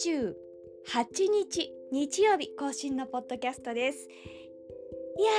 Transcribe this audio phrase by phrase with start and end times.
[0.00, 0.34] 28
[1.30, 4.08] 日日曜日更新のポッドキャストです。
[5.18, 5.30] いや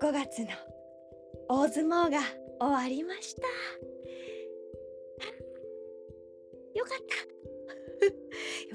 [0.00, 0.48] ー5月の
[1.48, 2.18] 大相撲が
[2.58, 3.42] 終わりました。
[6.76, 6.98] よかっ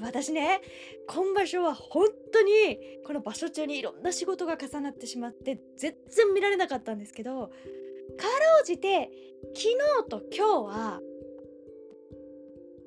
[0.00, 0.62] 私ね
[1.06, 9.10] 今場所は本当にこの場所中にいろんな仕事が重なってしまって全然見られなかったんですけどかろうじて
[9.54, 9.76] 昨日
[10.08, 11.02] と今日は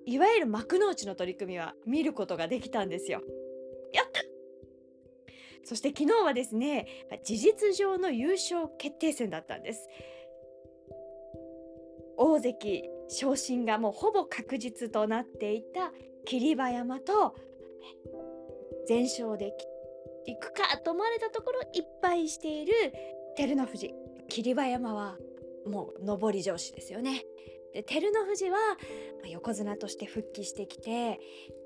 [0.05, 3.21] いわゆる幕の内の取り組みは見ることができたんですよ。
[3.93, 4.21] やった
[5.63, 6.87] そして昨日はですね
[7.23, 9.87] 事実上の優勝決定戦だったんです。
[12.17, 15.91] 大関昇進がもうほぼ確実となっていた
[16.25, 17.35] 霧馬山と
[18.87, 19.53] 全勝で
[20.25, 22.73] いくかと思われたところいっぱいしている
[23.35, 23.93] 照ノ富士
[24.29, 25.17] 霧馬山は
[25.65, 27.25] もう上り調子ですよね。
[27.73, 28.57] で照ノ富士は
[29.29, 31.19] 横綱として復帰してきて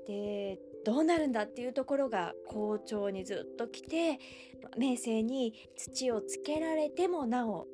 [0.06, 4.18] でどうなるんだっていうところが好調にずっと来て
[4.78, 7.66] 明生に土をつけられてもなお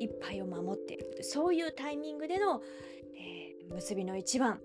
[0.00, 2.62] 一杯を守っているそういうタイミングでの、
[3.16, 4.60] えー、結びの一番。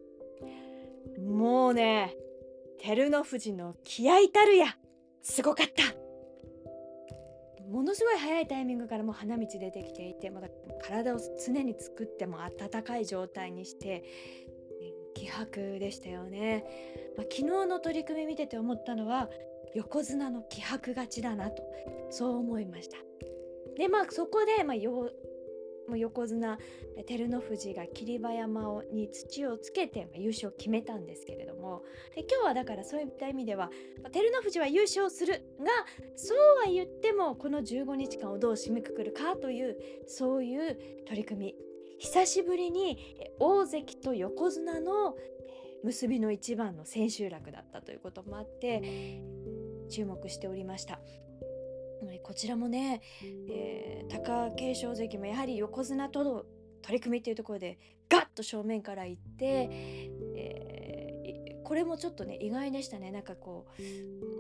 [1.20, 2.16] もうね
[2.82, 4.78] 照ノ富士の気合たるや
[5.22, 5.99] すごかった。
[7.70, 10.44] ものすごい早いタイミングからもう花道出てきていてもう
[10.82, 14.04] 体を常に作っても温かい状態にして
[15.14, 16.66] 気迫でしたよね、
[17.18, 19.30] まあ、昨日の取り組み見てて思ったのは
[19.76, 21.64] 横綱の気迫勝ちだなと
[22.10, 22.98] そう思いました。
[23.78, 24.76] でまあそこで、まあ、
[25.90, 26.58] もう横綱
[27.08, 31.84] 照ノ富士が霧馬山に土をつけて、優勝を決めたんですけれども
[32.16, 33.70] で今日はだからそういった意味では、
[34.12, 35.66] 照ノ富士は優勝するが
[36.16, 39.78] そうは言ってもこの15日間をどう締めくくるかという
[40.08, 40.78] そういう
[41.08, 41.56] 取り組み。
[42.00, 42.98] 久しぶりに
[43.40, 45.18] 大関と横綱の
[45.84, 49.22] 結びの一番の千秋楽だったということもあって
[49.90, 51.02] 注目しておりました。
[52.24, 53.02] こちらもね、
[53.50, 56.46] えー、貴景勝関もやはり横綱との
[56.82, 57.78] 取り組みっていうところで
[58.10, 59.70] ガッと正面から行って、
[60.36, 63.12] えー、これもちょっとね意外でしたね。
[63.12, 63.68] なんかこ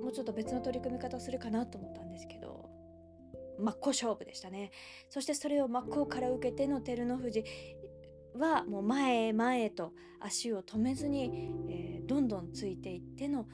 [0.02, 2.69] うもうちょっと別の取り組み方をするかなと思ったんですけど
[3.59, 4.72] 真っ向勝負でしたね。
[5.09, 7.44] そしてそれを真っ向から受けての照ノ富士
[8.36, 13.48] はもう前へ前へと足を止めずに、えー、どんどんついていっての、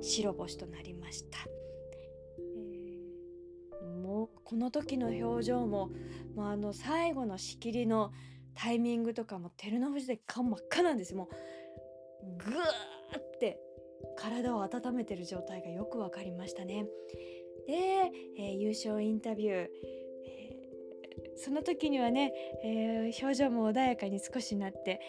[0.00, 1.38] 白星となりました、
[2.38, 5.90] えー、もうこの時の表情も
[6.34, 8.12] もうあの最後の仕切りの
[8.54, 11.28] タイミングとかも照ノ富士で顔真っ赤なんですも
[12.22, 13.58] うグーって
[14.16, 16.86] 体を温めてる状態がよく分かりましたね。
[17.66, 22.32] で、えー、優勝インタビュー、えー、その時にはね、
[22.64, 25.00] えー、表情も穏やかに少しなって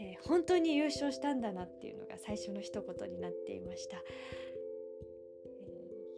[0.00, 3.98] えー、本当に優勝したんだなっていうのが最初の一言になっていました。
[3.98, 5.60] え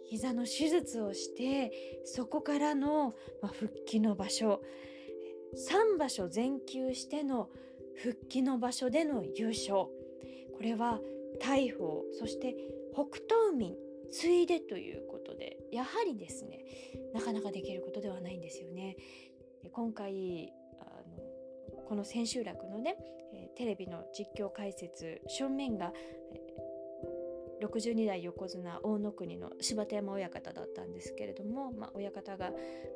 [0.05, 4.63] ー、膝の手術をしてそこからの、ま、復帰の場所
[5.55, 7.51] 3場所全休しての
[7.97, 9.91] 復帰の場所での優勝こ
[10.61, 11.01] れは
[11.41, 12.55] 大鵬そして
[12.95, 13.75] 北東民
[14.11, 16.65] ついでということでやはりですね
[17.13, 18.97] なかなかできることではないんですよね。
[19.73, 20.53] 今回
[21.89, 22.97] この千秋楽のね、
[23.35, 25.93] え、テレビの実況解説正面が、
[26.35, 32.51] えー、62代横綱大野国の柴田山親方だったんですけれども、まあ、親方が、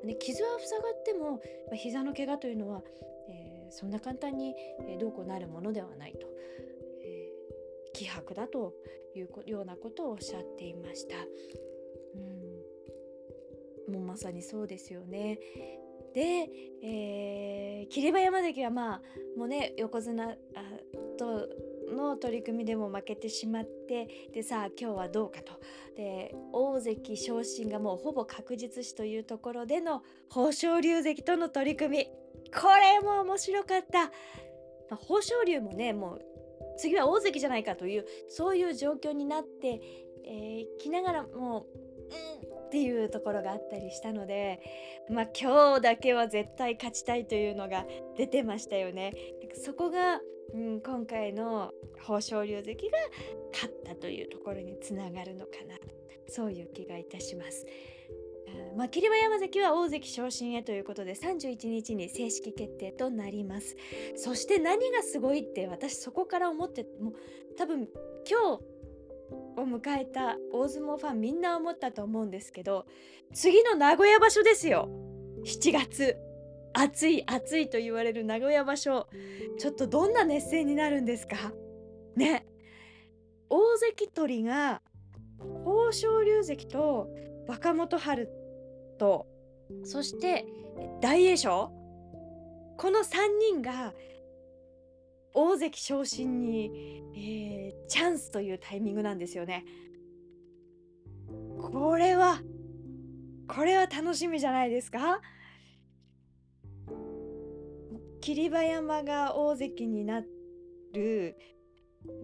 [0.04, 1.38] ね、傷は塞がっても、ま
[1.72, 2.82] あ、膝の怪我というのは、
[3.28, 4.54] えー、そんな簡単に、
[4.88, 6.26] えどうこうなるものではないと、
[7.02, 7.32] え
[7.92, 8.74] 気迫だと
[9.14, 11.16] いうようなことをおっしゃっていました。
[12.14, 12.46] うん
[13.92, 15.38] もうまさにそうですよね。
[16.16, 16.48] で、
[16.82, 19.02] えー、霧馬山関はまあ
[19.36, 20.34] もうね横綱
[21.18, 21.46] と
[21.94, 25.52] の取り組みでも負けてしまってでさあ今日はどうかと。
[25.94, 30.02] で大関昇進がもうほぼ確実視というところでの
[30.34, 31.98] 豊昇龍関との取り組。
[31.98, 34.10] みこれも面白かった、ま
[34.92, 36.22] あ、豊昇龍もねもう
[36.78, 39.80] 次は大関じゃないかというそういう状況になって
[40.78, 41.66] き、えー、ながらもう
[42.48, 44.60] うんっていうところがあったりしたので
[45.10, 47.84] まあ今日だけは絶対勝ちたいというのが
[48.16, 49.12] 出てましたよね。
[49.54, 50.20] そこが、
[50.54, 52.98] うん、今回の豊昇龍関が
[53.52, 55.76] 勝ったというところにつながるのかな
[56.28, 57.66] そういう気がいたします。
[58.76, 63.76] まあ、霧馬山関は大関昇進へということで31日に正式決定となります
[64.16, 67.14] そして何がすごいって私そこから思ってもう
[67.58, 67.88] 多分
[68.28, 68.62] 今日
[69.56, 72.86] を迎えた大相撲ファンみんな思ったと思うんですけど
[73.32, 74.88] 次の名古屋場所ですよ。
[75.44, 76.16] 7月。
[76.78, 79.08] 暑い暑いと言われる名古屋場所。
[79.58, 81.52] ちょっとどんな熱戦になるんですか？
[82.16, 82.46] ね。
[83.48, 84.82] 大関取りが
[85.40, 87.08] 豊昇龍関と
[87.46, 88.28] 若元春
[88.98, 89.26] と
[89.84, 90.44] そして
[91.00, 91.72] 大栄翔。
[92.76, 93.94] この3人が
[95.38, 99.64] 大関昇進に、えー、チャンスというタイミングなんですよね。
[101.60, 102.40] これは
[103.46, 105.20] これは楽しみじゃないですか？
[108.20, 110.22] 霧馬山が大関にな
[110.92, 111.36] る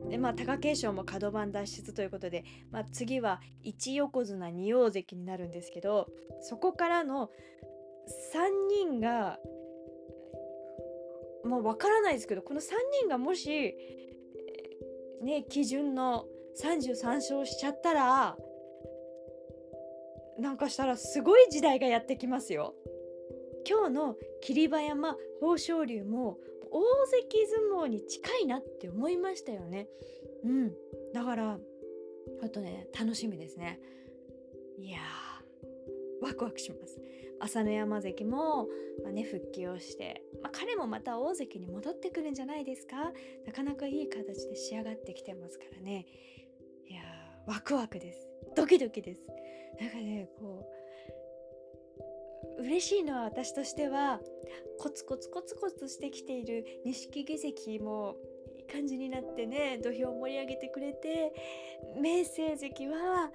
[0.09, 6.09] でまあ貴景勝も角番脱出ということで、まあ、次は1横綱2大関になるんですけど
[6.41, 7.31] そこからの
[8.35, 9.39] 3人が
[11.53, 12.65] もう分からないですけどこの3
[13.03, 13.77] 人がもし
[15.23, 16.25] ね基準の
[16.59, 18.37] 33勝しちゃったら
[20.39, 22.75] なんかしたらすごい時代がやってきますよ。
[23.69, 26.39] 今日の霧馬山豊昇龍も
[26.71, 29.89] 大関相撲に近いなって思いましたよね。
[30.45, 30.73] うん。
[31.13, 31.59] だから、
[32.43, 33.79] あとね、楽しみですね。
[34.79, 36.99] いやー、ワクワクします。
[37.43, 38.69] 朝乃山関も、
[39.03, 43.13] まあね、復帰をして、まあ、彼もまた大関に戻ってくるんじゃないですか
[43.47, 46.07] なかなかいい形で仕上がってきてますからね。
[46.89, 48.29] いやー、ワクワクです。
[48.55, 49.21] ドキドキです。
[49.81, 50.65] なんかね、こ
[52.59, 54.21] う、嬉しいのは私としては
[54.79, 58.17] コツコツコツコツしてきている錦木関も
[58.57, 61.33] いい感じになってね土俵を盛り上げてくれて
[62.01, 63.31] 明生関は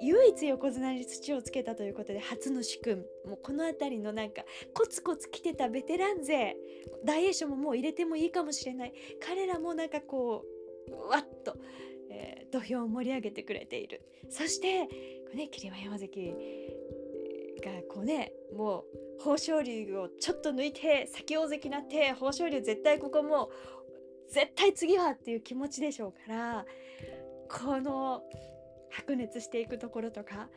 [0.00, 3.06] 唯一横綱に土をつけたということで初の主君。
[3.26, 4.42] もうこの辺りのなんか
[4.72, 6.56] コツコツ来てたベテラン勢。
[7.04, 8.92] 大栄翔ももう入れてもいいかもしれない。
[9.20, 10.44] 彼らもなんかこ
[10.88, 11.56] うわっと、
[12.10, 14.02] えー、土俵を盛り上げてくれている。
[14.28, 14.88] そして
[15.34, 16.36] ね霧馬山関
[17.64, 18.84] がこうねもう
[19.18, 26.66] 豊昇龍をちょっと抜いて先大関になって豊昇龍絶対ここもう絶対次はっていう気持ちでしょうから
[27.48, 28.22] この
[28.94, 30.48] 白熱していくところとか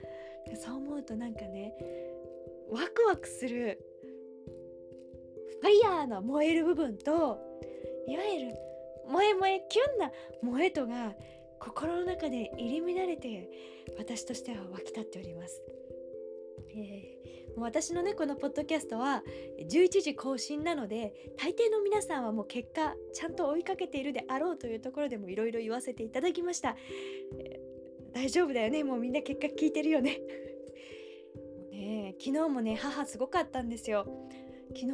[0.64, 1.74] そう思うとなんかね
[2.70, 3.80] ワクワクする
[5.62, 7.40] ファイヤーの燃える部分と
[8.08, 8.56] いわゆる
[9.08, 10.12] 萌え萌えキュンな
[10.42, 11.14] 萌えとが
[11.60, 13.50] 心の中で入り乱れて
[13.98, 15.62] 私としては湧き立っております。
[16.70, 19.24] えー、私のねこのポッドキャストは
[19.68, 26.78] 11時更新なので大抵の皆さんはもう結果ちゃんと追いかけているであろうというところでもいろいろ言わせていただきました、
[28.18, 30.18] 大丈夫だよねもうみんな結果聞いてるよね
[31.72, 34.08] ね昨日もね母すごかったんですよ
[34.76, 34.88] 昨日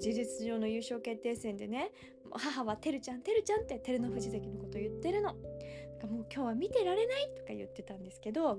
[0.00, 1.90] 事実上の優勝決定戦でね
[2.32, 5.36] 母は「てるちゃんてるちゃん」って照ノ富士関のこと言ってるのか。
[6.06, 8.58] もう今日は見てられないとか言ってたんですけど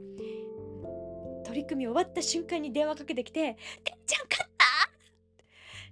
[1.43, 4.65] 取り組み終わった瞬間に電話かけてきて「てっちゃん勝った？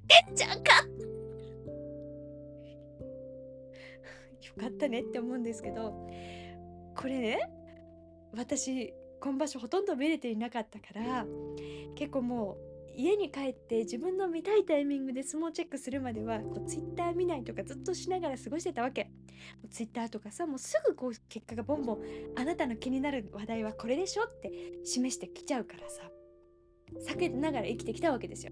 [0.08, 0.84] てっちゃん勝った!」
[4.46, 6.08] よかったねって思うんですけど
[6.96, 7.40] これね
[8.36, 11.26] 私今場所ほとんど見れていなかったから
[11.96, 19.10] 結構もう家に帰って自分の見たいタイミングで相撲チェックするまではこうツイッター見ないとかずっとしながら過ごしてたわけ。
[19.72, 22.00] ツイッターとかさもうすぐこう結果がボンボン
[22.36, 24.52] あなたの気になる話題はこれでしょって
[24.84, 26.04] 示してきちゃうからさ
[27.14, 28.52] 避けながら生きてきたわけですよ。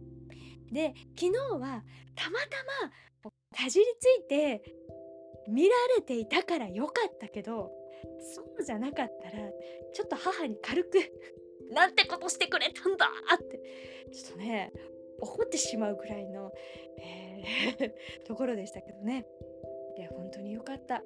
[0.72, 1.84] で昨日は
[2.16, 2.82] たまた
[3.26, 4.64] まかじりついて
[5.50, 7.72] 見られていたからよかったけど
[8.20, 9.52] そうじゃなかったら
[9.94, 10.98] ちょっと母に軽く
[11.72, 13.60] なんてことしてくれたんだって。
[14.12, 14.72] ちょっとね
[15.20, 16.54] 怒ってしまうぐらいの、
[17.00, 17.94] えー、
[18.26, 19.26] ところでしたけどね。
[19.98, 21.04] いや本当によかった。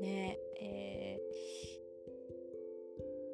[0.00, 1.20] ねえ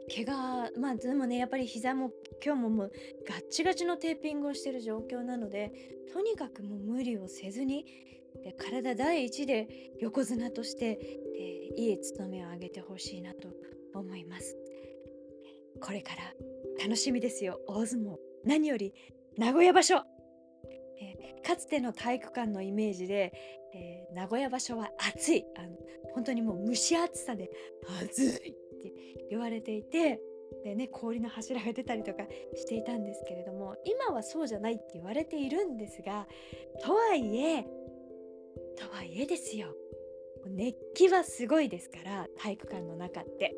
[0.08, 2.12] ー、怪我まあでもねやっぱり膝も
[2.44, 2.92] 今日ももう
[3.26, 5.72] ガッチガチのテーピングをしてる状況なので
[6.12, 7.86] とにかくもう無理をせずに
[8.42, 10.98] で体第一で横綱として、
[11.40, 13.48] えー、いい務めを上げてほしいなと
[13.94, 14.56] 思います。
[15.80, 17.58] これから楽しみですよ。
[17.66, 18.16] 大相撲。
[18.44, 18.92] 何より
[19.38, 20.02] 名古屋場所、
[21.00, 23.32] えー、かつての体育館のイメージで、
[23.74, 25.46] えー、名古屋場所は暑い。
[25.56, 25.76] あの
[26.14, 27.50] 本当にもう蒸し暑さで
[28.02, 28.92] 暑いって
[29.30, 30.20] 言われていて
[30.64, 32.24] でね氷の柱が出たりとか
[32.56, 36.26] していたんですけれども今はそうじゃないって言われているんですが
[36.84, 37.62] とはいえ
[38.76, 39.68] とはいえですよ。
[40.48, 43.54] 熱気はすごいですから体育館の中って。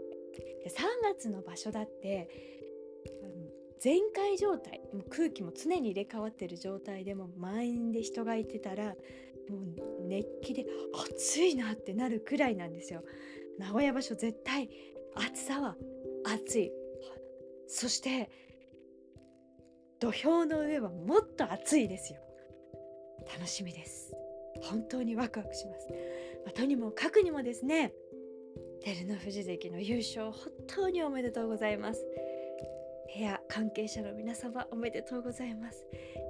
[0.65, 2.29] で3月の場所だって
[3.81, 8.95] 全開状態もう空気も常に入れ替わってる状態でも満員で人がいてたら
[9.51, 9.61] も
[10.03, 10.65] う熱気で
[11.11, 13.03] 暑いなってなるくらいなんですよ。
[13.59, 14.71] 名古屋場所絶対
[15.15, 15.77] 暑さは
[16.25, 16.73] 暑い。
[17.67, 18.31] そして
[19.99, 22.21] 土俵の上はもっと暑いですよ。
[23.35, 24.15] 楽しみです。
[24.63, 25.89] 本当にワクワクします、
[26.45, 27.93] まあ、とにもかくにもですね
[28.85, 32.05] 照ノ富士関の優勝本当におめでとうございます
[33.15, 35.85] 部屋関係者の皆様おめでとうございます。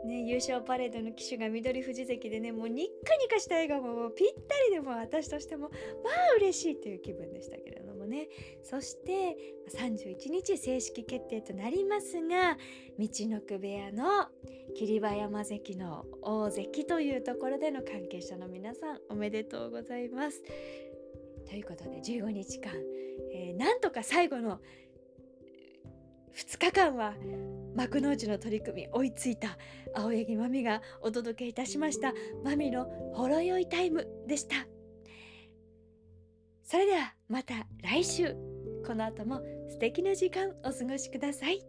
[0.04, 8.28] ね、優勝パレードの騎手が緑富士関でねもうニッカニカした笑顔もぴったりでも私としてもまあ嬉しいという気分でしたけれどもね
[8.62, 9.36] そして
[9.74, 12.56] 31日正式決定となりますが
[12.98, 14.26] 道のく部屋の
[14.76, 20.42] 霧馬山関の大関というところでの関係者の皆さんおめでとうございます。
[21.48, 22.72] ということで15日間、
[23.34, 24.60] えー、なんとか最後の
[26.34, 27.14] 2日間は
[27.74, 29.58] 幕の内の取り組み追いついた
[29.94, 34.71] 青柳まみがお届けいたしましたまみのほろ酔いタイムでした
[36.64, 38.34] それではまた来週
[38.86, 39.40] この後も
[39.70, 41.62] 素敵な時間お過ごしください。